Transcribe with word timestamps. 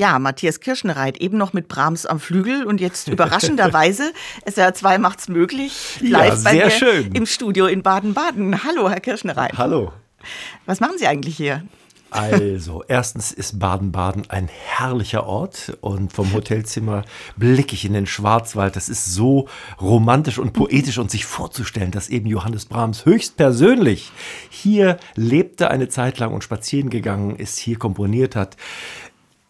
Ja, 0.00 0.18
Matthias 0.18 0.60
Kirschenreit, 0.60 1.18
eben 1.18 1.36
noch 1.36 1.52
mit 1.52 1.68
Brahms 1.68 2.06
am 2.06 2.20
Flügel 2.20 2.64
und 2.64 2.80
jetzt 2.80 3.06
überraschenderweise, 3.08 4.14
SR 4.46 4.72
2 4.72 4.96
macht's 4.96 5.28
möglich, 5.28 5.98
live 6.00 6.36
ja, 6.36 6.42
bei 6.42 6.54
mir 6.54 6.70
schön. 6.70 7.12
im 7.12 7.26
Studio 7.26 7.66
in 7.66 7.82
Baden-Baden. 7.82 8.64
Hallo, 8.64 8.88
Herr 8.88 9.00
Kirschenreit. 9.00 9.58
Hallo. 9.58 9.92
Was 10.64 10.80
machen 10.80 10.94
Sie 10.96 11.06
eigentlich 11.06 11.36
hier? 11.36 11.64
Also, 12.08 12.82
erstens 12.88 13.30
ist 13.30 13.58
Baden-Baden 13.58 14.30
ein 14.30 14.48
herrlicher 14.48 15.26
Ort 15.26 15.76
und 15.82 16.12
vom 16.12 16.32
Hotelzimmer 16.32 17.04
blicke 17.36 17.74
ich 17.74 17.84
in 17.84 17.92
den 17.92 18.06
Schwarzwald. 18.06 18.74
Das 18.74 18.88
ist 18.88 19.14
so 19.14 19.48
romantisch 19.80 20.38
und 20.38 20.52
poetisch 20.52 20.98
und 20.98 21.10
sich 21.10 21.26
vorzustellen, 21.26 21.92
dass 21.92 22.08
eben 22.08 22.26
Johannes 22.26 22.64
Brahms 22.64 23.04
höchstpersönlich 23.04 24.10
hier 24.48 24.96
lebte 25.14 25.70
eine 25.70 25.88
Zeit 25.88 26.18
lang 26.18 26.32
und 26.32 26.42
spazieren 26.42 26.88
gegangen 26.88 27.36
ist, 27.36 27.58
hier 27.58 27.78
komponiert 27.78 28.34
hat 28.34 28.56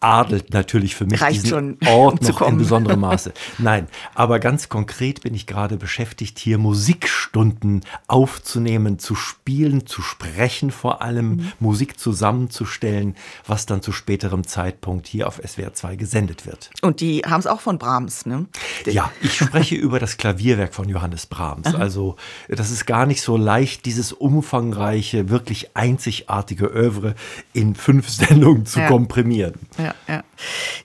adelt 0.01 0.51
natürlich 0.51 0.95
für 0.95 1.05
mich 1.05 1.21
Reicht 1.21 1.43
diesen 1.43 1.77
schon, 1.81 1.87
Ort 1.87 2.23
noch 2.23 2.41
in 2.41 2.57
besonderem 2.57 2.99
Maße. 3.01 3.33
Nein, 3.59 3.87
aber 4.15 4.39
ganz 4.39 4.67
konkret 4.67 5.21
bin 5.21 5.35
ich 5.35 5.45
gerade 5.45 5.77
beschäftigt, 5.77 6.39
hier 6.39 6.57
Musikstunden 6.57 7.81
aufzunehmen, 8.07 8.97
zu 8.97 9.13
spielen, 9.15 9.85
zu 9.85 10.01
sprechen, 10.01 10.71
vor 10.71 11.03
allem 11.03 11.29
mhm. 11.29 11.51
Musik 11.59 11.99
zusammenzustellen, 11.99 13.15
was 13.45 13.67
dann 13.67 13.83
zu 13.83 13.91
späterem 13.91 14.45
Zeitpunkt 14.45 15.07
hier 15.07 15.27
auf 15.27 15.39
SWR 15.45 15.73
2 15.73 15.95
gesendet 15.95 16.47
wird. 16.47 16.71
Und 16.81 16.99
die 16.99 17.19
haben 17.19 17.39
es 17.39 17.47
auch 17.47 17.61
von 17.61 17.77
Brahms, 17.77 18.25
ne? 18.25 18.47
Ja, 18.85 19.11
ich 19.21 19.37
spreche 19.37 19.75
über 19.81 19.99
das 19.99 20.17
Klavierwerk 20.17 20.73
von 20.73 20.89
Johannes 20.89 21.27
Brahms. 21.27 21.75
Also, 21.75 22.15
das 22.49 22.71
ist 22.71 22.87
gar 22.87 23.05
nicht 23.05 23.21
so 23.21 23.37
leicht, 23.37 23.85
dieses 23.85 24.13
umfangreiche, 24.13 25.29
wirklich 25.29 25.75
einzigartige 25.75 26.65
Övre 26.65 27.13
in 27.53 27.75
fünf 27.75 28.09
Sendungen 28.21 28.65
zu 28.65 28.79
ja. 28.79 28.87
komprimieren. 28.87 29.53
Ja 29.77 29.90
ja, 30.07 30.23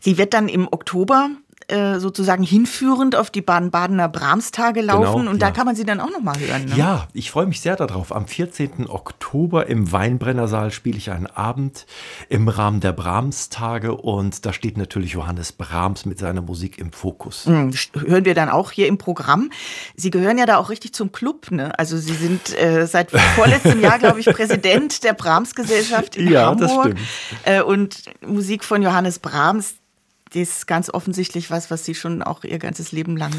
Sie 0.00 0.18
wird 0.18 0.34
dann 0.34 0.48
im 0.48 0.68
Oktober 0.70 1.30
äh, 1.68 1.98
sozusagen 1.98 2.44
hinführend 2.44 3.16
auf 3.16 3.30
die 3.30 3.40
Baden-Badener 3.40 4.08
Brahmstage 4.08 4.82
laufen 4.82 5.20
genau, 5.20 5.30
und 5.30 5.42
da 5.42 5.50
kann 5.50 5.66
man 5.66 5.74
sie 5.74 5.84
dann 5.84 6.00
auch 6.00 6.10
noch 6.10 6.22
mal 6.22 6.38
hören. 6.38 6.66
Ne? 6.66 6.76
Ja, 6.76 7.08
ich 7.12 7.32
freue 7.32 7.46
mich 7.46 7.60
sehr 7.60 7.74
darauf. 7.74 8.14
Am 8.14 8.28
14. 8.28 8.88
Oktober 8.88 9.66
im 9.66 9.90
Weinbrennersaal 9.90 10.70
spiele 10.70 10.96
ich 10.96 11.10
einen 11.10 11.26
Abend 11.26 11.86
im 12.28 12.46
Rahmen 12.46 12.78
der 12.78 12.92
Brahmstage 12.92 13.96
und 13.96 14.46
da 14.46 14.52
steht 14.52 14.78
natürlich 14.78 15.12
Johannes 15.12 15.50
Brahms 15.50 16.06
mit 16.06 16.20
seiner 16.20 16.40
Musik 16.40 16.78
im 16.78 16.92
Fokus. 16.92 17.46
Mhm, 17.46 17.72
hören 17.94 18.24
wir 18.24 18.34
dann 18.34 18.48
auch 18.48 18.70
hier 18.70 18.86
im 18.86 18.98
Programm. 18.98 19.50
Sie 19.96 20.10
gehören 20.10 20.38
ja 20.38 20.46
da 20.46 20.58
auch 20.58 20.70
richtig 20.70 20.94
zum 20.94 21.10
Club, 21.10 21.50
ne? 21.50 21.76
Also 21.78 21.96
Sie 21.96 22.14
sind 22.14 22.56
äh, 22.56 22.86
seit 22.86 23.10
vorletztem 23.34 23.80
Jahr, 23.80 23.98
glaube 23.98 24.20
ich, 24.20 24.26
Präsident 24.26 25.02
der 25.02 25.14
Brahms-Gesellschaft 25.14 26.16
in 26.16 26.30
ja, 26.30 26.46
Hamburg. 26.46 26.68
Ja, 26.68 26.74
das 26.74 26.84
stimmt. 26.84 27.00
Äh, 27.44 27.62
und 27.62 28.02
Musik 28.24 28.62
von 28.62 28.82
Johannes 28.82 29.18
Brahms, 29.18 29.74
ist 30.36 30.66
ganz 30.66 30.90
offensichtlich 30.90 31.50
was, 31.50 31.70
was 31.70 31.84
Sie 31.84 31.94
schon 31.94 32.22
auch 32.22 32.44
Ihr 32.44 32.58
ganzes 32.58 32.92
Leben 32.92 33.16
lang 33.16 33.32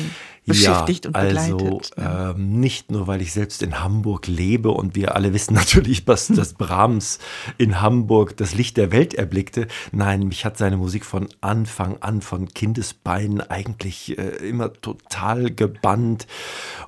beschäftigt 0.48 1.06
ja, 1.06 1.10
und 1.10 1.14
begleitet. 1.14 1.92
Also 1.96 2.34
ähm, 2.34 2.60
nicht 2.60 2.90
nur, 2.90 3.06
weil 3.06 3.22
ich 3.22 3.34
selbst 3.34 3.62
in 3.62 3.84
Hamburg 3.84 4.26
lebe 4.26 4.72
und 4.72 4.96
wir 4.96 5.16
alle 5.16 5.34
wissen 5.34 5.54
natürlich, 5.54 6.06
dass, 6.06 6.28
dass 6.28 6.54
Brahms 6.54 7.20
in 7.60 7.82
Hamburg 7.82 8.36
das 8.38 8.56
Licht 8.56 8.78
der 8.78 8.92
Welt 8.92 9.14
erblickte. 9.14 9.68
Nein, 9.92 10.28
mich 10.28 10.44
hat 10.44 10.58
seine 10.58 10.78
Musik 10.78 11.06
von 11.06 11.28
Anfang 11.40 11.98
an, 12.02 12.22
von 12.22 12.48
Kindesbeinen 12.48 13.42
eigentlich 13.42 14.18
äh, 14.18 14.48
immer 14.48 14.74
total 14.74 15.52
gebannt 15.52 16.26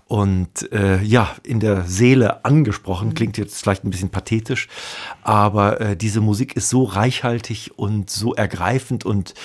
und 0.08 0.72
äh, 0.72 1.04
ja, 1.04 1.36
in 1.44 1.60
der 1.60 1.84
Seele 1.86 2.44
angesprochen. 2.46 3.10
Mhm. 3.10 3.14
Klingt 3.14 3.38
jetzt 3.38 3.62
vielleicht 3.62 3.84
ein 3.84 3.92
bisschen 3.92 4.10
pathetisch, 4.10 4.70
aber 5.22 5.80
äh, 5.80 5.96
diese 5.96 6.20
Musik 6.20 6.56
ist 6.56 6.70
so 6.70 6.84
reichhaltig 6.84 7.72
und 7.76 8.10
so 8.10 8.34
ergreifend 8.34 9.06
und 9.06 9.36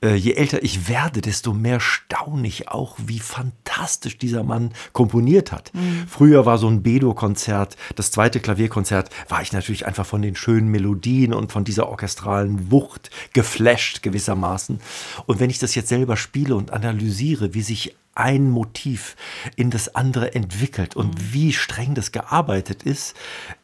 äh, 0.00 0.11
je 0.16 0.34
älter 0.34 0.62
ich 0.62 0.88
werde, 0.88 1.20
desto 1.20 1.52
mehr 1.52 1.80
staune 1.80 2.46
ich 2.46 2.68
auch, 2.68 2.96
wie 3.06 3.20
fantastisch 3.20 4.18
dieser 4.18 4.42
Mann 4.42 4.72
komponiert 4.92 5.52
hat. 5.52 5.72
Mhm. 5.74 6.04
Früher 6.08 6.46
war 6.46 6.58
so 6.58 6.68
ein 6.68 6.82
Bedo-Konzert, 6.82 7.76
das 7.96 8.10
zweite 8.10 8.40
Klavierkonzert, 8.40 9.10
war 9.28 9.42
ich 9.42 9.52
natürlich 9.52 9.86
einfach 9.86 10.06
von 10.06 10.22
den 10.22 10.36
schönen 10.36 10.68
Melodien 10.68 11.34
und 11.34 11.52
von 11.52 11.64
dieser 11.64 11.88
orchestralen 11.88 12.70
Wucht 12.70 13.10
geflasht 13.32 14.02
gewissermaßen. 14.02 14.80
Und 15.26 15.40
wenn 15.40 15.50
ich 15.50 15.58
das 15.58 15.74
jetzt 15.74 15.88
selber 15.88 16.16
spiele 16.16 16.56
und 16.56 16.72
analysiere, 16.72 17.54
wie 17.54 17.62
sich 17.62 17.96
ein 18.14 18.50
Motiv 18.50 19.16
in 19.56 19.70
das 19.70 19.94
andere 19.94 20.34
entwickelt 20.34 20.96
und 20.96 21.14
mhm. 21.14 21.32
wie 21.32 21.52
streng 21.52 21.94
das 21.94 22.12
gearbeitet 22.12 22.82
ist, 22.82 23.14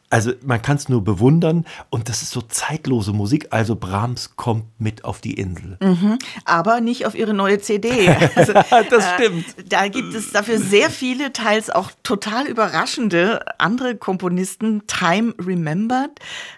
also 0.09 0.31
man 0.43 0.61
kann 0.61 0.77
es 0.77 0.89
nur 0.89 1.03
bewundern 1.03 1.65
und 1.89 2.09
das 2.09 2.23
ist 2.23 2.31
so 2.31 2.41
zeitlose 2.41 3.13
Musik. 3.13 3.47
Also 3.51 3.75
Brahms 3.75 4.35
kommt 4.35 4.65
mit 4.79 5.05
auf 5.05 5.21
die 5.21 5.33
Insel. 5.33 5.77
Mhm, 5.81 6.17
aber 6.45 6.81
nicht 6.81 7.05
auf 7.05 7.15
ihre 7.15 7.33
neue 7.33 7.59
CD. 7.59 7.89
Also, 8.35 8.53
das 8.53 9.05
äh, 9.05 9.15
stimmt. 9.15 9.45
Äh, 9.57 9.63
da 9.67 9.87
gibt 9.87 10.13
es 10.13 10.31
dafür 10.31 10.59
sehr 10.59 10.89
viele, 10.89 11.33
teils 11.33 11.69
auch 11.69 11.91
total 12.03 12.47
überraschende 12.47 13.43
andere 13.59 13.95
Komponisten. 13.95 14.83
Time 14.87 15.33
Remembered 15.39 16.11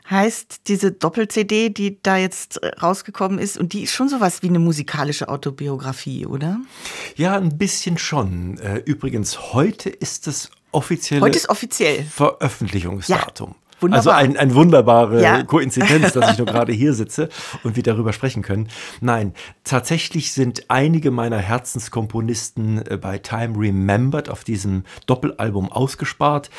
heißt 0.09 0.61
diese 0.67 0.91
Doppel-CD, 0.91 1.69
die 1.69 2.01
da 2.03 2.17
jetzt 2.17 2.61
äh, 2.61 2.67
rausgekommen 2.79 3.39
ist. 3.39 3.57
Und 3.57 3.73
die 3.73 3.83
ist 3.83 3.93
schon 3.93 4.09
sowas 4.09 4.43
wie 4.43 4.49
eine 4.49 4.59
musikalische 4.59 5.29
Autobiografie, 5.29 6.25
oder? 6.25 6.59
Ja, 7.15 7.37
ein 7.37 7.57
bisschen 7.57 7.97
schon. 7.97 8.57
Äh, 8.59 8.77
übrigens, 8.85 9.53
heute 9.53 9.89
ist 9.89 10.27
es 10.27 10.51
offizielle 10.71 11.21
Heute 11.21 11.37
ist 11.37 11.49
offiziell. 11.49 12.03
Veröffentlichungsdatum. 12.03 13.49
Ja. 13.49 13.55
Wunderbar. 13.81 13.97
Also 13.97 14.09
ein, 14.11 14.37
ein 14.37 14.53
wunderbare 14.53 15.21
ja. 15.21 15.43
Koinzidenz, 15.43 16.13
dass 16.13 16.33
ich 16.33 16.37
nur 16.37 16.45
gerade 16.51 16.71
hier 16.71 16.93
sitze 16.93 17.29
und 17.63 17.75
wir 17.75 17.81
darüber 17.81 18.13
sprechen 18.13 18.43
können. 18.43 18.67
Nein, 18.99 19.33
tatsächlich 19.63 20.33
sind 20.33 20.65
einige 20.67 21.09
meiner 21.09 21.39
Herzenskomponisten 21.39 22.85
äh, 22.85 22.97
bei 22.97 23.17
Time 23.17 23.57
Remembered 23.57 24.29
auf 24.29 24.43
diesem 24.43 24.83
Doppelalbum 25.07 25.71
ausgespart. 25.71 26.51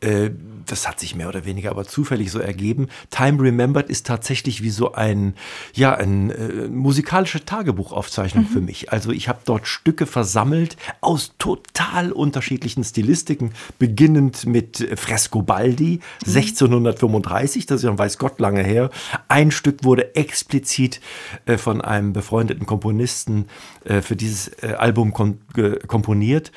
Äh, 0.00 0.30
das 0.66 0.88
hat 0.88 1.00
sich 1.00 1.14
mehr 1.14 1.28
oder 1.28 1.44
weniger 1.44 1.70
aber 1.70 1.84
zufällig 1.84 2.30
so 2.30 2.38
ergeben. 2.38 2.88
Time 3.10 3.42
Remembered 3.42 3.90
ist 3.90 4.06
tatsächlich 4.06 4.62
wie 4.62 4.70
so 4.70 4.92
ein, 4.92 5.34
ja, 5.74 5.94
eine 5.94 6.32
äh, 6.32 6.68
musikalische 6.68 7.44
Tagebuchaufzeichnung 7.44 8.44
mhm. 8.44 8.48
für 8.48 8.60
mich. 8.60 8.90
Also 8.90 9.10
ich 9.10 9.28
habe 9.28 9.40
dort 9.44 9.66
Stücke 9.66 10.06
versammelt 10.06 10.76
aus 11.02 11.34
total 11.38 12.12
unterschiedlichen 12.12 12.84
Stilistiken, 12.84 13.52
beginnend 13.78 14.46
mit 14.46 14.88
Frescobaldi, 14.98 16.00
mhm. 16.24 16.30
16 16.30 16.69
1935, 16.76 17.66
das 17.66 17.80
ist 17.80 17.84
ja 17.84 17.98
weiß 17.98 18.18
Gott 18.18 18.40
lange 18.40 18.62
her. 18.62 18.90
Ein 19.28 19.50
Stück 19.50 19.84
wurde 19.84 20.14
explizit 20.16 21.00
äh, 21.46 21.58
von 21.58 21.80
einem 21.80 22.12
befreundeten 22.12 22.66
Komponisten 22.66 23.46
äh, 23.84 24.00
für 24.00 24.16
dieses 24.16 24.48
äh, 24.62 24.74
Album 24.78 25.12
komponiert. 25.12 26.52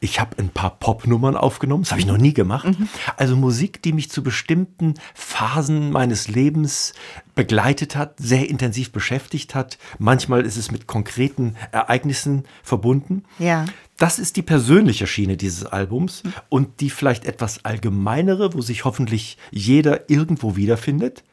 Ich 0.00 0.20
habe 0.20 0.38
ein 0.38 0.48
paar 0.50 0.78
Popnummern 0.78 1.36
aufgenommen, 1.36 1.82
das 1.82 1.92
habe 1.92 2.00
ich 2.00 2.06
noch 2.06 2.18
nie 2.18 2.34
gemacht. 2.34 2.66
Mhm. 2.66 2.88
Also 3.16 3.36
Musik, 3.36 3.82
die 3.82 3.92
mich 3.92 4.10
zu 4.10 4.22
bestimmten 4.22 4.94
Phasen 5.14 5.90
meines 5.90 6.28
Lebens 6.28 6.94
begleitet 7.34 7.96
hat, 7.96 8.18
sehr 8.18 8.48
intensiv 8.48 8.92
beschäftigt 8.92 9.54
hat. 9.54 9.78
Manchmal 9.98 10.44
ist 10.44 10.56
es 10.56 10.70
mit 10.70 10.86
konkreten 10.86 11.56
Ereignissen 11.72 12.44
verbunden. 12.62 13.24
Ja. 13.38 13.64
Das 13.96 14.18
ist 14.18 14.36
die 14.36 14.42
persönliche 14.42 15.06
Schiene 15.06 15.36
dieses 15.36 15.64
Albums 15.64 16.22
und 16.48 16.80
die 16.80 16.90
vielleicht 16.90 17.24
etwas 17.24 17.64
allgemeinere, 17.64 18.52
wo 18.52 18.60
sich 18.60 18.84
hoffentlich 18.84 19.38
jeder 19.50 20.10
irgendwo 20.10 20.56
wiederfindet. 20.56 21.24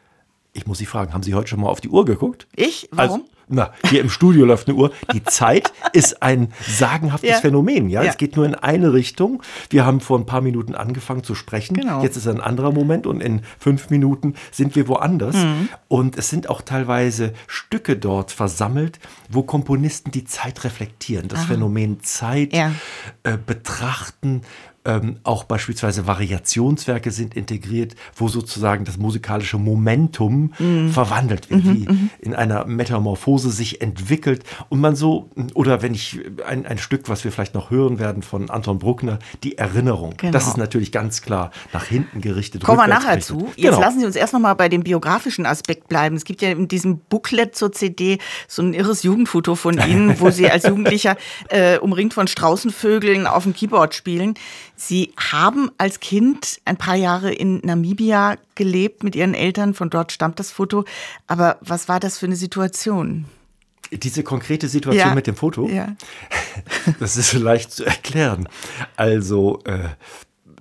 Ich 0.54 0.68
muss 0.68 0.78
Sie 0.78 0.86
fragen, 0.86 1.14
haben 1.14 1.24
Sie 1.24 1.34
heute 1.34 1.50
schon 1.50 1.62
mal 1.62 1.70
auf 1.70 1.82
die 1.82 1.90
Uhr 1.90 2.06
geguckt? 2.06 2.48
Ich? 2.56 2.88
Warum? 2.92 3.22
Also, 3.22 3.30
na, 3.54 3.72
hier 3.90 4.02
im 4.02 4.10
Studio 4.10 4.46
läuft 4.46 4.68
eine 4.68 4.78
Uhr. 4.78 4.92
Die 5.14 5.24
Zeit 5.24 5.72
ist 5.94 6.24
ein 6.24 6.52
sagenhaftes 6.68 7.30
ja. 7.30 7.38
Phänomen. 7.38 7.90
Ja? 7.90 8.04
ja? 8.04 8.10
es 8.10 8.18
geht 8.18 8.36
nur 8.36 8.46
in 8.46 8.56
eine 8.56 8.94
Richtung. 8.94 9.42
Wir 9.70 9.86
haben 9.86 10.00
vor 10.00 10.18
ein 10.18 10.26
paar 10.26 10.42
Minuten 10.42 10.76
angefangen 10.76 11.24
zu 11.24 11.36
sprechen. 11.36 11.76
Genau. 11.76 12.02
Jetzt 12.02 12.18
ist 12.18 12.28
ein 12.28 12.42
anderer 12.42 12.72
Moment 12.72 13.08
und 13.08 13.22
in 13.22 13.42
fünf 13.60 13.90
Minuten 13.90 14.34
sind 14.52 14.76
wir 14.76 14.88
woanders. 14.88 15.36
Mhm. 15.36 15.70
Und 15.88 16.18
es 16.18 16.30
sind 16.30 16.50
auch 16.50 16.62
teilweise 16.62 17.34
Stücke 17.48 17.96
dort 17.96 18.32
versammelt, 18.32 19.00
wo 19.30 19.44
Komponisten 19.44 20.12
die 20.12 20.26
Zeit 20.26 20.64
reflektieren, 20.64 21.28
das 21.28 21.42
Aha. 21.42 21.48
Phänomen 21.48 22.02
Zeit 22.02 22.54
ja. 22.54 22.72
äh, 23.24 23.38
betrachten, 23.38 24.42
ähm, 24.86 25.18
auch 25.24 25.46
beispielsweise 25.46 26.08
Variationswerke 26.08 27.12
sind 27.12 27.36
integriert, 27.36 27.96
wo 28.16 28.28
sozusagen 28.28 28.86
das 28.86 28.98
musikalische 28.98 29.58
Momentum 29.58 30.54
mhm. 30.60 30.90
verwandelt 30.90 31.50
wird, 31.50 31.64
mhm, 31.64 31.74
wie 31.74 31.90
mhm. 31.90 32.10
in 32.20 32.36
einer 32.36 32.66
Metamorphose 32.66 33.43
sich 33.50 33.82
entwickelt 33.82 34.44
und 34.70 34.80
man 34.80 34.96
so, 34.96 35.30
oder 35.54 35.82
wenn 35.82 35.94
ich 35.94 36.20
ein, 36.46 36.66
ein 36.66 36.78
Stück, 36.78 37.10
was 37.10 37.24
wir 37.24 37.32
vielleicht 37.32 37.54
noch 37.54 37.72
hören 37.72 38.00
werden 38.00 38.24
von 38.24 38.50
Anton 38.50 38.80
Bruckner, 38.80 39.20
die 39.44 39.58
Erinnerung. 39.58 40.16
Genau. 40.18 40.32
Das 40.32 40.48
ist 40.48 40.58
natürlich 40.58 40.92
ganz 40.92 41.22
klar 41.22 41.52
nach 41.74 41.86
hinten 41.86 42.22
gerichtet. 42.22 42.64
Kommen 42.64 42.80
wir 42.80 42.88
nachher 42.88 43.20
zu. 43.20 43.52
Jetzt 43.56 43.76
genau. 43.76 43.80
lassen 43.80 44.00
Sie 44.00 44.06
uns 44.06 44.16
erst 44.16 44.34
noch 44.34 44.40
mal 44.40 44.54
bei 44.54 44.70
dem 44.70 44.84
biografischen 44.84 45.46
Aspekt 45.46 45.88
bleiben. 45.88 46.16
Es 46.16 46.26
gibt 46.26 46.42
ja 46.42 46.50
in 46.50 46.68
diesem 46.68 47.00
Booklet 47.00 47.56
zur 47.56 47.72
CD 47.72 48.20
so 48.48 48.62
ein 48.62 48.74
irres 48.74 49.04
Jugendfoto 49.04 49.56
von 49.56 49.78
Ihnen, 49.80 50.20
wo 50.20 50.30
Sie 50.30 50.50
als 50.50 50.64
Jugendlicher 50.64 51.18
äh, 51.50 51.78
umringt 51.78 52.14
von 52.14 52.28
Straußenvögeln 52.28 53.28
auf 53.28 53.44
dem 53.44 53.54
Keyboard 53.54 53.96
spielen. 53.96 54.36
Sie 54.76 55.14
haben 55.32 55.72
als 55.78 56.00
Kind 56.00 56.60
ein 56.66 56.78
paar 56.78 56.96
Jahre 56.96 57.34
in 57.34 57.60
Namibia 57.64 58.38
gelebt 58.56 59.04
mit 59.04 59.16
Ihren 59.16 59.34
Eltern, 59.34 59.74
von 59.74 59.90
dort 59.90 60.12
stammt 60.12 60.40
das 60.40 60.52
Foto. 60.52 60.86
Aber 61.28 61.58
was 61.62 61.88
war 61.88 62.00
das 62.00 62.18
für 62.18 62.26
eine 62.26 62.36
Situation? 62.36 63.26
Diese 63.98 64.24
konkrete 64.24 64.68
Situation 64.68 65.10
ja. 65.10 65.16
mit 65.16 65.28
dem 65.28 65.36
Foto, 65.36 65.68
ja. 65.68 65.96
das 67.00 67.18
ist 67.18 67.34
leicht 67.34 67.72
zu 67.72 67.86
erklären. 67.86 68.48
Also, 68.96 69.60
äh, 69.66 69.90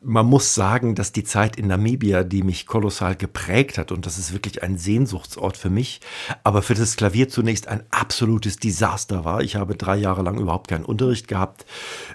man 0.05 0.27
muss 0.27 0.55
sagen, 0.55 0.95
dass 0.95 1.13
die 1.13 1.25
Zeit 1.25 1.57
in 1.57 1.69
Namibia, 1.69 2.25
die 2.25 2.43
mich 2.43 2.67
kolossal 2.67 3.15
geprägt 3.15 3.79
hat, 3.79 3.93
und 3.93 4.05
das 4.07 4.19
ist 4.19 4.33
wirklich 4.33 4.63
ein 4.63 4.77
Sehnsuchtsort 4.77 5.57
für 5.57 5.71
mich, 5.71 6.01
aber 6.43 6.63
für 6.63 6.75
das 6.75 6.97
Klavier 6.97 7.29
zunächst 7.29 7.69
ein 7.69 7.85
absolutes 7.91 8.57
Desaster 8.57 9.25
war. 9.25 9.43
Ich 9.43 9.57
habe 9.57 9.77
drei 9.77 9.97
Jahre 9.97 10.23
lang 10.23 10.39
überhaupt 10.39 10.69
keinen 10.69 10.85
Unterricht 10.85 11.29
gehabt 11.29 11.65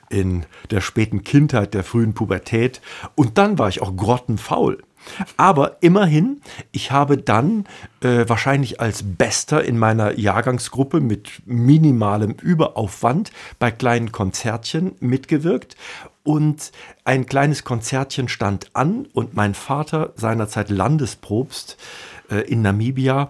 in 0.09 0.45
der 0.69 0.81
späten 0.81 1.23
Kindheit, 1.23 1.73
der 1.73 1.83
frühen 1.83 2.13
Pubertät. 2.13 2.81
Und 3.15 3.37
dann 3.37 3.57
war 3.57 3.69
ich 3.69 3.81
auch 3.81 3.95
grottenfaul. 3.95 4.83
Aber 5.37 5.77
immerhin, 5.81 6.41
ich 6.71 6.91
habe 6.91 7.17
dann 7.17 7.65
äh, 8.01 8.25
wahrscheinlich 8.27 8.79
als 8.79 9.03
Bester 9.03 9.63
in 9.63 9.77
meiner 9.77 10.17
Jahrgangsgruppe 10.17 10.99
mit 10.99 11.41
minimalem 11.45 12.35
Überaufwand 12.41 13.31
bei 13.59 13.71
kleinen 13.71 14.11
Konzertchen 14.11 14.95
mitgewirkt. 14.99 15.75
Und 16.23 16.73
ein 17.05 17.25
kleines 17.25 17.63
Konzertchen 17.63 18.27
stand 18.27 18.75
an 18.75 19.07
und 19.13 19.33
mein 19.33 19.53
Vater, 19.53 20.11
seinerzeit 20.17 20.69
Landesprobst, 20.69 21.77
in 22.35 22.61
Namibia, 22.61 23.29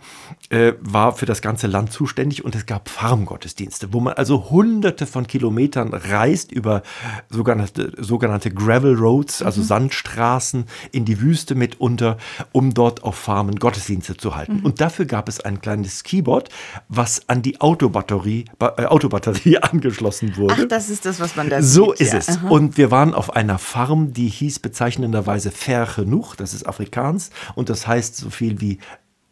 äh, 0.49 0.73
war 0.79 1.13
für 1.13 1.25
das 1.25 1.41
ganze 1.41 1.67
Land 1.67 1.91
zuständig 1.91 2.43
und 2.43 2.55
es 2.55 2.65
gab 2.65 2.89
Farmgottesdienste, 2.89 3.93
wo 3.93 3.99
man 3.99 4.13
also 4.13 4.49
hunderte 4.49 5.05
von 5.05 5.27
Kilometern 5.27 5.93
reist 5.93 6.51
über 6.51 6.83
sogenannte, 7.29 7.91
sogenannte 7.97 8.51
Gravel 8.51 8.95
Roads, 8.95 9.41
also 9.41 9.61
mhm. 9.61 9.65
Sandstraßen 9.65 10.65
in 10.91 11.05
die 11.05 11.21
Wüste 11.21 11.55
mitunter, 11.55 12.17
um 12.51 12.73
dort 12.73 13.03
auf 13.03 13.15
Farmen 13.15 13.57
Gottesdienste 13.57 14.17
zu 14.17 14.35
halten. 14.35 14.57
Mhm. 14.57 14.65
Und 14.65 14.81
dafür 14.81 15.05
gab 15.05 15.29
es 15.29 15.39
ein 15.41 15.61
kleines 15.61 16.03
Keyboard, 16.03 16.49
was 16.87 17.27
an 17.27 17.41
die 17.41 17.61
Autobatterie, 17.61 18.45
äh, 18.59 18.85
Autobatterie 18.85 19.57
angeschlossen 19.61 20.37
wurde. 20.37 20.55
Ach, 20.57 20.67
das 20.67 20.89
ist 20.89 21.05
das, 21.05 21.19
was 21.19 21.35
man 21.35 21.49
da 21.49 21.61
So 21.61 21.91
sieht, 21.91 22.01
ist 22.01 22.13
ja. 22.13 22.19
es. 22.19 22.29
Aha. 22.29 22.47
Und 22.47 22.77
wir 22.77 22.91
waren 22.91 23.13
auf 23.13 23.35
einer 23.35 23.59
Farm, 23.59 24.13
die 24.13 24.27
hieß 24.27 24.59
bezeichnenderweise 24.59 25.51
Fair 25.51 25.87
genug, 25.95 26.35
das 26.35 26.53
ist 26.53 26.67
Afrikaans 26.67 27.31
und 27.55 27.69
das 27.69 27.87
heißt 27.87 28.15
so 28.15 28.29
viel 28.29 28.61
wie 28.61 28.79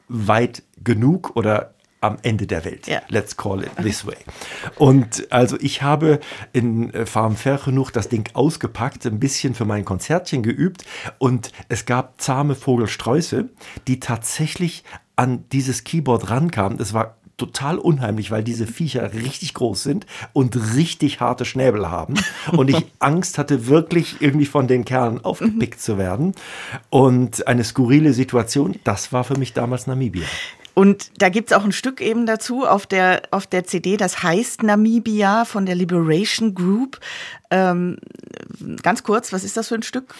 weit 0.07 0.63
genug 0.83 1.35
oder 1.35 1.75
am 2.01 2.17
Ende 2.21 2.45
der 2.45 2.63
Welt. 2.65 2.87
Yeah. 2.87 3.01
Let's 3.09 3.35
call 3.35 3.63
it 3.63 3.75
this 3.81 4.05
way. 4.05 4.17
Und 4.77 5.31
also 5.31 5.57
ich 5.59 5.81
habe 5.81 6.19
in 6.53 6.93
äh, 6.93 7.05
Farm 7.05 7.35
Fair 7.35 7.57
genug 7.57 7.91
das 7.91 8.09
Ding 8.09 8.29
ausgepackt, 8.33 9.05
ein 9.05 9.19
bisschen 9.19 9.55
für 9.55 9.65
mein 9.65 9.85
Konzertchen 9.85 10.43
geübt 10.43 10.85
und 11.17 11.51
es 11.67 11.85
gab 11.85 12.21
zahme 12.21 12.55
Vogelsträuße, 12.55 13.49
die 13.87 13.99
tatsächlich 13.99 14.83
an 15.15 15.45
dieses 15.51 15.83
Keyboard 15.83 16.29
rankamen. 16.29 16.79
Es 16.79 16.93
war 16.93 17.17
total 17.37 17.77
unheimlich, 17.77 18.31
weil 18.31 18.43
diese 18.43 18.67
Viecher 18.67 19.13
richtig 19.13 19.53
groß 19.53 19.83
sind 19.83 20.05
und 20.33 20.75
richtig 20.75 21.19
harte 21.19 21.45
Schnäbel 21.45 21.89
haben. 21.89 22.15
Und 22.51 22.69
ich 22.69 22.85
Angst 22.99 23.37
hatte, 23.37 23.67
wirklich 23.67 24.21
irgendwie 24.21 24.45
von 24.45 24.67
den 24.67 24.85
Kerlen 24.85 25.23
aufgepickt 25.23 25.81
zu 25.81 25.97
werden. 25.97 26.33
Und 26.89 27.47
eine 27.47 27.63
skurrile 27.63 28.13
Situation, 28.13 28.79
das 28.83 29.11
war 29.11 29.23
für 29.23 29.37
mich 29.37 29.53
damals 29.53 29.87
Namibia. 29.87 30.25
Und 30.75 31.11
da 31.21 31.29
gibt 31.29 31.51
es 31.51 31.57
auch 31.57 31.63
ein 31.63 31.71
Stück 31.71 32.01
eben 32.01 32.25
dazu 32.25 32.67
auf 32.67 32.85
der, 32.85 33.21
auf 33.31 33.47
der 33.47 33.63
CD, 33.63 33.95
das 33.95 34.21
heißt 34.23 34.61
Namibia 34.61 35.45
von 35.45 35.65
der 35.65 35.73
Liberation 35.73 36.53
Group. 36.53 36.99
Ähm, 37.55 37.95
ganz 38.81 39.03
kurz, 39.03 39.31
was 39.31 39.45
ist 39.45 39.55
das 39.55 39.69
für 39.69 39.75
ein 39.75 39.83
Stück? 39.83 40.13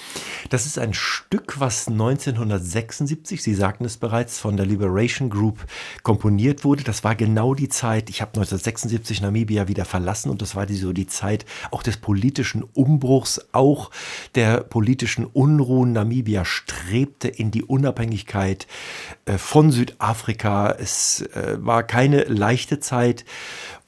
Das 0.49 0.65
ist 0.65 0.79
ein 0.79 0.93
Stück, 0.93 1.59
was 1.59 1.89
1976, 1.89 3.43
Sie 3.43 3.53
sagten 3.53 3.83
es 3.83 3.97
bereits, 3.97 4.39
von 4.39 4.55
der 4.55 4.65
Liberation 4.65 5.29
Group 5.29 5.65
komponiert 6.03 6.63
wurde. 6.63 6.85
Das 6.85 7.03
war 7.03 7.13
genau 7.13 7.53
die 7.53 7.67
Zeit, 7.67 8.09
ich 8.09 8.21
habe 8.21 8.29
1976 8.29 9.21
Namibia 9.21 9.67
wieder 9.67 9.83
verlassen 9.83 10.29
und 10.29 10.41
das 10.41 10.55
war 10.55 10.65
die, 10.65 10.77
so 10.77 10.93
die 10.93 11.07
Zeit 11.07 11.45
auch 11.71 11.83
des 11.83 11.97
politischen 11.97 12.63
Umbruchs, 12.63 13.41
auch 13.51 13.91
der 14.35 14.61
politischen 14.61 15.25
Unruhen. 15.25 15.91
Namibia 15.91 16.45
strebte 16.45 17.27
in 17.27 17.51
die 17.51 17.63
Unabhängigkeit 17.63 18.65
äh, 19.25 19.37
von 19.37 19.71
Südafrika. 19.71 20.71
Es 20.71 21.21
äh, 21.33 21.57
war 21.59 21.83
keine 21.83 22.23
leichte 22.23 22.79
Zeit 22.79 23.25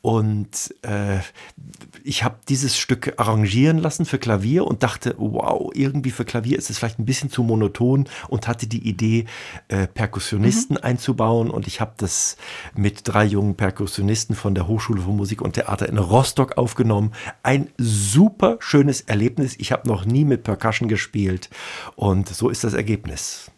und 0.01 0.73
äh, 0.83 1.19
ich 2.03 2.23
habe 2.23 2.37
dieses 2.47 2.77
Stück 2.77 3.15
arrangieren 3.17 3.77
lassen 3.77 4.05
für 4.05 4.17
Klavier 4.17 4.65
und 4.65 4.83
dachte, 4.83 5.15
wow, 5.17 5.71
irgendwie 5.73 6.11
für 6.11 6.23
Klavier 6.23 6.57
ist 6.57 6.69
es 6.69 6.77
vielleicht 6.77 6.99
ein 6.99 7.05
bisschen 7.05 7.29
zu 7.29 7.43
monoton 7.43 8.07
und 8.29 8.47
hatte 8.47 8.67
die 8.67 8.87
Idee, 8.87 9.25
äh, 9.67 9.87
Perkussionisten 9.87 10.77
mhm. 10.77 10.83
einzubauen. 10.83 11.49
Und 11.49 11.67
ich 11.67 11.81
habe 11.81 11.93
das 11.97 12.37
mit 12.75 13.01
drei 13.03 13.25
jungen 13.25 13.55
Perkussionisten 13.55 14.35
von 14.35 14.55
der 14.55 14.67
Hochschule 14.67 15.01
für 15.01 15.09
Musik 15.09 15.41
und 15.41 15.53
Theater 15.53 15.89
in 15.89 15.97
Rostock 15.97 16.57
aufgenommen. 16.57 17.11
Ein 17.43 17.69
super 17.77 18.57
schönes 18.59 19.01
Erlebnis. 19.01 19.55
Ich 19.57 19.71
habe 19.71 19.87
noch 19.87 20.05
nie 20.05 20.25
mit 20.25 20.43
Percussion 20.43 20.87
gespielt 20.87 21.49
und 21.95 22.29
so 22.29 22.49
ist 22.49 22.63
das 22.63 22.73
Ergebnis. 22.73 23.51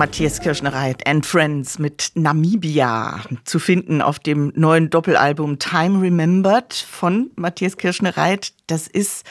Matthias 0.00 0.40
Kirschnereit 0.40 1.06
and 1.06 1.26
Friends 1.26 1.78
mit 1.78 2.12
Namibia 2.14 3.20
zu 3.44 3.58
finden 3.58 4.00
auf 4.00 4.18
dem 4.18 4.50
neuen 4.56 4.88
Doppelalbum 4.88 5.58
Time 5.58 6.00
Remembered 6.00 6.72
von 6.72 7.30
Matthias 7.36 7.76
Kirschnereit. 7.76 8.54
Das 8.66 8.86
ist, 8.86 9.26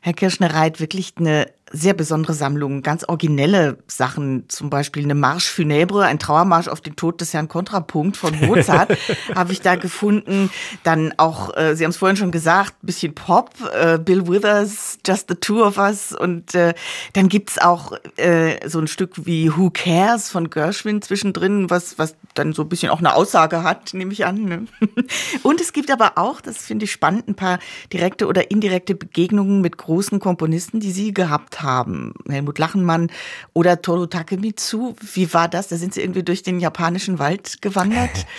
Herr 0.00 0.14
Kirschnereit, 0.14 0.80
wirklich 0.80 1.14
eine 1.18 1.46
sehr 1.72 1.94
besondere 1.94 2.34
Sammlung, 2.34 2.82
ganz 2.82 3.04
originelle 3.04 3.78
Sachen, 3.86 4.48
zum 4.48 4.70
Beispiel 4.70 5.04
eine 5.04 5.14
Marsch 5.14 5.48
funèbre, 5.48 6.02
ein 6.02 6.18
Trauermarsch 6.18 6.68
auf 6.68 6.80
den 6.80 6.96
Tod 6.96 7.20
des 7.20 7.34
Herrn 7.34 7.48
Kontrapunkt 7.48 8.16
von 8.16 8.38
Mozart, 8.40 8.96
habe 9.34 9.52
ich 9.52 9.60
da 9.60 9.76
gefunden. 9.76 10.50
Dann 10.82 11.14
auch, 11.16 11.56
äh, 11.56 11.74
Sie 11.74 11.84
haben 11.84 11.90
es 11.90 11.96
vorhin 11.96 12.16
schon 12.16 12.30
gesagt, 12.30 12.74
bisschen 12.82 13.14
Pop, 13.14 13.50
äh, 13.74 13.98
Bill 13.98 14.28
Withers, 14.28 14.98
Just 15.06 15.28
the 15.28 15.34
Two 15.34 15.64
of 15.64 15.78
Us 15.78 16.12
und 16.12 16.54
äh, 16.54 16.74
dann 17.12 17.28
gibt's 17.28 17.58
auch 17.58 17.92
äh, 18.16 18.66
so 18.68 18.78
ein 18.78 18.88
Stück 18.88 19.26
wie 19.26 19.54
Who 19.56 19.70
Cares 19.70 20.30
von 20.30 20.50
Gershwin 20.50 21.02
zwischendrin, 21.02 21.70
was, 21.70 21.98
was 21.98 22.14
dann 22.34 22.52
so 22.52 22.62
ein 22.62 22.68
bisschen 22.68 22.90
auch 22.90 22.98
eine 22.98 23.14
Aussage 23.14 23.62
hat, 23.62 23.94
nehme 23.94 24.12
ich 24.12 24.24
an. 24.24 24.44
Ne? 24.44 24.66
Und 25.42 25.60
es 25.60 25.72
gibt 25.72 25.90
aber 25.90 26.12
auch, 26.16 26.40
das 26.40 26.58
finde 26.58 26.84
ich 26.84 26.92
spannend, 26.92 27.28
ein 27.28 27.34
paar 27.34 27.58
direkte 27.92 28.26
oder 28.26 28.50
indirekte 28.50 28.94
Begegnungen 28.94 29.60
mit 29.60 29.76
großen 29.76 30.20
Komponisten, 30.20 30.80
die 30.80 30.92
Sie 30.92 31.12
gehabt 31.12 31.57
haben. 31.62 32.14
Helmut 32.28 32.58
Lachenmann 32.58 33.10
oder 33.52 33.82
Toru 33.82 34.06
Takemitsu. 34.06 34.94
Wie 35.14 35.32
war 35.32 35.48
das? 35.48 35.68
Da 35.68 35.76
sind 35.76 35.94
Sie 35.94 36.00
irgendwie 36.00 36.22
durch 36.22 36.42
den 36.42 36.60
japanischen 36.60 37.18
Wald 37.18 37.62
gewandert? 37.62 38.26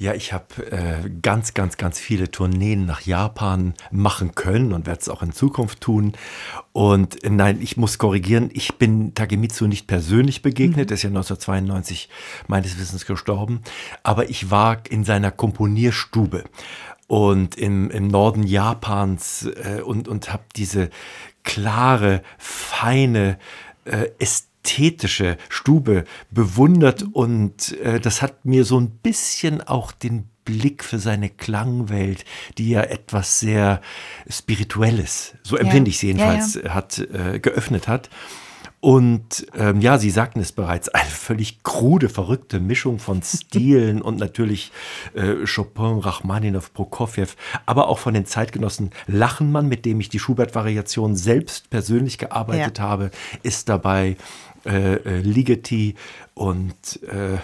Ja, 0.00 0.14
ich 0.14 0.32
habe 0.32 0.70
äh, 0.70 1.10
ganz, 1.22 1.54
ganz, 1.54 1.76
ganz 1.76 1.98
viele 1.98 2.30
Tourneen 2.30 2.86
nach 2.86 3.00
Japan 3.00 3.74
machen 3.90 4.36
können 4.36 4.72
und 4.72 4.86
werde 4.86 5.00
es 5.00 5.08
auch 5.08 5.22
in 5.22 5.32
Zukunft 5.32 5.80
tun. 5.80 6.12
Und 6.72 7.24
äh, 7.24 7.30
nein, 7.30 7.58
ich 7.60 7.76
muss 7.76 7.98
korrigieren, 7.98 8.50
ich 8.52 8.76
bin 8.76 9.14
Takemitsu 9.16 9.66
nicht 9.66 9.88
persönlich 9.88 10.40
begegnet, 10.40 10.86
mhm. 10.86 10.92
er 10.92 10.94
ist 10.94 11.02
ja 11.02 11.08
1992 11.08 12.08
meines 12.46 12.78
Wissens 12.78 13.06
gestorben, 13.06 13.62
aber 14.04 14.30
ich 14.30 14.52
war 14.52 14.82
in 14.88 15.02
seiner 15.02 15.32
Komponierstube 15.32 16.44
und 17.08 17.56
im, 17.56 17.90
im 17.90 18.06
Norden 18.06 18.44
Japans 18.44 19.46
äh, 19.46 19.80
und, 19.80 20.06
und 20.06 20.32
habe 20.32 20.44
diese 20.54 20.90
klare, 21.48 22.22
feine, 22.36 23.38
äh, 23.86 24.10
ästhetische 24.18 25.38
Stube 25.48 26.04
bewundert 26.30 27.02
und 27.02 27.72
äh, 27.78 27.98
das 27.98 28.20
hat 28.20 28.44
mir 28.44 28.64
so 28.64 28.78
ein 28.78 28.90
bisschen 28.90 29.62
auch 29.66 29.90
den 29.90 30.28
Blick 30.44 30.84
für 30.84 30.98
seine 30.98 31.30
Klangwelt, 31.30 32.26
die 32.58 32.68
ja 32.68 32.82
etwas 32.82 33.40
sehr 33.40 33.80
Spirituelles, 34.28 35.36
so 35.42 35.56
empfinde 35.56 35.88
ja. 35.88 35.92
ich 35.92 35.98
sie 35.98 36.08
jedenfalls, 36.08 36.54
ja, 36.54 36.64
ja. 36.64 36.74
hat, 36.74 36.98
äh, 36.98 37.40
geöffnet 37.40 37.88
hat. 37.88 38.10
Und 38.80 39.46
ähm, 39.56 39.80
ja, 39.80 39.98
Sie 39.98 40.10
sagten 40.10 40.38
es 40.40 40.52
bereits, 40.52 40.88
eine 40.88 41.10
völlig 41.10 41.64
krude, 41.64 42.08
verrückte 42.08 42.60
Mischung 42.60 42.98
von 42.98 43.22
Stilen 43.24 44.00
und 44.00 44.18
natürlich 44.18 44.70
äh, 45.14 45.46
Chopin, 45.46 45.98
Rachmaninow, 45.98 46.72
Prokofjew, 46.72 47.26
aber 47.66 47.88
auch 47.88 47.98
von 47.98 48.14
den 48.14 48.26
Zeitgenossen 48.26 48.90
Lachenmann, 49.06 49.68
mit 49.68 49.84
dem 49.84 49.98
ich 50.00 50.08
die 50.08 50.20
Schubert-Variation 50.20 51.16
selbst 51.16 51.70
persönlich 51.70 52.18
gearbeitet 52.18 52.78
ja. 52.78 52.84
habe, 52.84 53.10
ist 53.42 53.68
dabei 53.68 54.16
äh, 54.64 54.94
äh, 54.94 55.20
Ligeti 55.20 55.94
und 56.34 57.02
äh, 57.04 57.38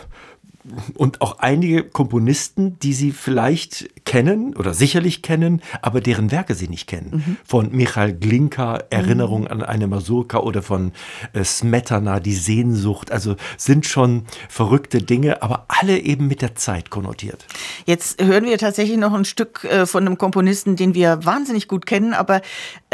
und 0.95 1.21
auch 1.21 1.39
einige 1.41 1.85
Komponisten, 1.85 2.79
die 2.79 2.95
Sie 2.95 3.13
vielleicht 3.13 4.05
kennen 4.05 4.57
oder 4.57 4.73
sicherlich 4.73 5.21
kennen, 5.23 5.63
aber 5.83 6.01
deren 6.01 6.31
Werke 6.31 6.55
Sie 6.55 6.69
nicht 6.69 6.87
kennen. 6.87 7.11
Mhm. 7.27 7.37
Von 7.45 7.73
Michael 7.73 8.15
Glinka, 8.15 8.79
Erinnerung 8.91 9.43
mhm. 9.43 9.49
an 9.49 9.63
eine 9.63 9.87
Masurka 9.87 10.39
oder 10.39 10.63
von 10.63 10.93
äh, 11.35 11.45
Smetana, 11.45 12.21
die 12.21 12.35
Sehnsucht. 12.35 13.13
Also 13.13 13.37
sind 13.59 13.87
schon 13.87 14.25
verrückte 14.49 14.99
Dinge, 14.99 15.43
aber 15.43 15.67
alle 15.69 15.99
eben 15.99 16.29
mit 16.29 16.41
der 16.41 16.55
Zeit 16.55 16.91
konnotiert. 16.91 17.47
Jetzt 17.85 18.23
hören 18.23 18.45
wir 18.45 18.57
tatsächlich 18.57 18.97
noch 18.97 19.13
ein 19.13 19.25
Stück 19.27 19.65
äh, 19.65 19.85
von 19.85 20.07
einem 20.07 20.17
Komponisten, 20.19 20.77
den 20.77 20.95
wir 20.95 21.25
wahnsinnig 21.25 21.69
gut 21.69 21.85
kennen, 21.85 22.15
aber 22.15 22.41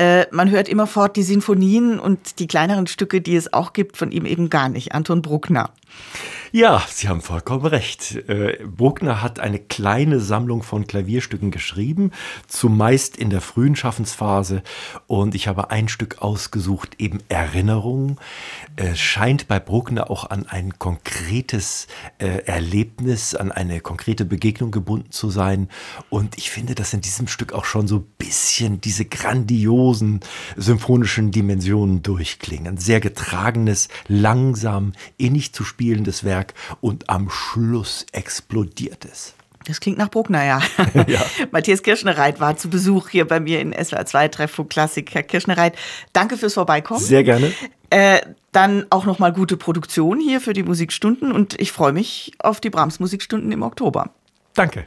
äh, 0.00 0.26
man 0.30 0.50
hört 0.50 0.66
immerfort 0.66 1.10
die 1.16 1.22
Sinfonien 1.22 2.00
und 2.00 2.38
die 2.38 2.46
kleineren 2.46 2.86
Stücke, 2.86 3.20
die 3.20 3.36
es 3.36 3.52
auch 3.52 3.74
gibt, 3.74 3.98
von 3.98 4.12
ihm 4.12 4.24
eben 4.24 4.48
gar 4.48 4.70
nicht. 4.70 4.92
Anton 4.92 5.20
Bruckner. 5.20 5.74
Ja, 6.52 6.82
Sie 6.88 7.08
haben 7.08 7.20
vollkommen 7.20 7.66
recht. 7.66 8.16
Äh, 8.28 8.58
Bruckner 8.64 9.22
hat 9.22 9.38
eine 9.38 9.60
kleine 9.60 10.18
Sammlung 10.18 10.64
von 10.64 10.84
Klavierstücken 10.84 11.52
geschrieben, 11.52 12.10
zumeist 12.48 13.16
in 13.16 13.30
der 13.30 13.40
frühen 13.40 13.76
Schaffensphase. 13.76 14.64
Und 15.06 15.36
ich 15.36 15.46
habe 15.46 15.70
ein 15.70 15.86
Stück 15.86 16.22
ausgesucht, 16.22 16.96
eben 16.98 17.20
Erinnerung. 17.28 18.18
Es 18.74 18.98
scheint 18.98 19.46
bei 19.46 19.60
Bruckner 19.60 20.10
auch 20.10 20.28
an 20.28 20.46
ein 20.48 20.76
konkretes 20.80 21.86
äh, 22.18 22.44
Erlebnis, 22.46 23.36
an 23.36 23.52
eine 23.52 23.80
konkrete 23.80 24.24
Begegnung 24.24 24.72
gebunden 24.72 25.12
zu 25.12 25.30
sein. 25.30 25.68
Und 26.08 26.36
ich 26.36 26.50
finde, 26.50 26.74
dass 26.74 26.92
in 26.92 27.00
diesem 27.00 27.28
Stück 27.28 27.52
auch 27.52 27.64
schon 27.64 27.86
so 27.86 27.98
ein 27.98 28.06
bisschen 28.18 28.80
diese 28.80 29.04
grandiosen 29.90 30.20
symphonischen 30.56 31.30
Dimensionen 31.30 32.02
durchklingen. 32.02 32.76
Sehr 32.76 33.00
getragenes, 33.00 33.88
langsam, 34.08 34.92
innig 35.16 35.52
zu 35.52 35.64
spielendes 35.64 36.24
Werk 36.24 36.54
und 36.80 37.10
am 37.10 37.30
Schluss 37.30 38.06
explodiert 38.12 39.04
es. 39.04 39.34
Das 39.66 39.80
klingt 39.80 39.98
nach 39.98 40.10
Bruckner, 40.10 40.44
ja. 40.44 40.62
ja. 41.06 41.20
Matthias 41.50 41.82
Kirschnereit 41.82 42.40
war 42.40 42.56
zu 42.56 42.70
Besuch 42.70 43.10
hier 43.10 43.26
bei 43.26 43.40
mir 43.40 43.60
in 43.60 43.72
SWR 43.72 44.06
2 44.06 44.28
Treffpunkt 44.28 44.72
Klassik. 44.72 45.14
Herr 45.14 45.22
Kirschnereit, 45.22 45.76
danke 46.12 46.38
fürs 46.38 46.54
Vorbeikommen. 46.54 47.00
Sehr 47.00 47.24
gerne. 47.24 47.52
Äh, 47.90 48.20
dann 48.52 48.86
auch 48.90 49.04
nochmal 49.04 49.32
gute 49.32 49.56
Produktion 49.56 50.18
hier 50.18 50.40
für 50.40 50.54
die 50.54 50.62
Musikstunden 50.62 51.30
und 51.30 51.60
ich 51.60 51.72
freue 51.72 51.92
mich 51.92 52.32
auf 52.38 52.60
die 52.60 52.70
Brahms 52.70 53.00
Musikstunden 53.00 53.52
im 53.52 53.62
Oktober. 53.62 54.10
Danke. 54.54 54.86